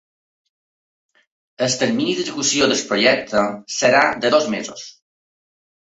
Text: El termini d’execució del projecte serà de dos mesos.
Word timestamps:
El 1.67 1.75
termini 1.83 2.15
d’execució 2.21 2.71
del 2.71 2.81
projecte 2.93 3.47
serà 3.77 4.03
de 4.25 4.33
dos 4.37 4.53
mesos. 4.59 4.87